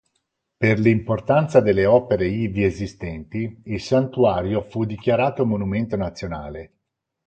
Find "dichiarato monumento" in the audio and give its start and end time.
4.85-5.95